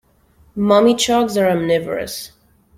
[0.57, 2.31] Mummichogs are omnivorous.